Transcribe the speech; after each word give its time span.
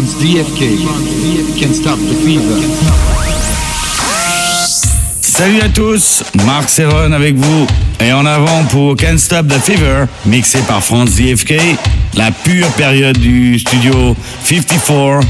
France 0.00 0.16
DFK. 0.16 1.74
Stop 1.74 1.98
the 1.98 2.14
fever. 2.24 2.56
Salut 5.20 5.60
à 5.60 5.68
tous, 5.68 6.24
Marc 6.46 6.70
Serron 6.70 7.12
avec 7.12 7.36
vous. 7.36 7.66
Et 8.00 8.10
en 8.10 8.24
avant 8.24 8.64
pour 8.70 8.96
Can't 8.96 9.18
Stop 9.18 9.48
the 9.48 9.58
Fever, 9.58 10.06
mixé 10.24 10.60
par 10.60 10.82
France 10.82 11.10
DFK, 11.16 11.54
la 12.14 12.30
pure 12.30 12.68
période 12.78 13.18
du 13.18 13.58
studio 13.58 14.16
54, 14.42 15.20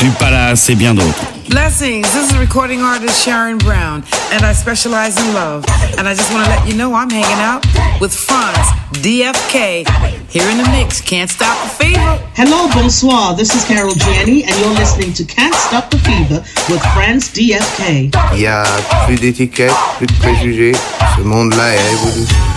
du 0.00 0.10
Palace 0.10 0.70
et 0.70 0.76
bien 0.76 0.94
d'autres. 0.94 1.31
Blessings. 1.52 2.10
This 2.14 2.32
is 2.32 2.38
recording 2.38 2.80
artist 2.80 3.22
Sharon 3.22 3.58
Brown, 3.58 4.02
and 4.32 4.42
I 4.42 4.54
specialize 4.54 5.20
in 5.20 5.34
love. 5.34 5.66
And 5.98 6.08
I 6.08 6.14
just 6.14 6.32
want 6.32 6.46
to 6.46 6.50
let 6.50 6.66
you 6.66 6.74
know 6.74 6.94
I'm 6.94 7.10
hanging 7.10 7.42
out 7.44 7.62
with 8.00 8.14
Franz 8.14 8.56
DFK 9.04 9.86
here 10.30 10.48
in 10.50 10.56
the 10.56 10.66
mix. 10.70 11.02
Can't 11.02 11.28
stop 11.28 11.62
the 11.62 11.68
fever. 11.68 12.18
Hello, 12.34 12.70
bonsoir. 12.72 13.36
This 13.36 13.54
is 13.54 13.66
Carol 13.66 13.92
Jiani, 13.92 14.44
and 14.46 14.58
you're 14.60 14.74
listening 14.80 15.12
to 15.12 15.24
Can't 15.24 15.54
Stop 15.54 15.90
the 15.90 15.98
Fever 15.98 16.42
with 16.72 16.82
Franz 16.94 17.28
DFK. 17.28 18.10
Il 18.32 18.40
y 18.40 18.46
a 18.46 18.64
plus 19.04 19.16
d'étiquettes, 19.16 19.74
plus 19.98 20.06
de 20.06 20.14
préjugés. 20.14 20.72
Ce 21.18 21.20
monde-là 21.20 21.74
est 21.74 21.92
évolué. 21.92 22.51